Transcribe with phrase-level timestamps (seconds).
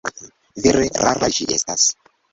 [0.63, 1.87] Vere rara ĝi estas.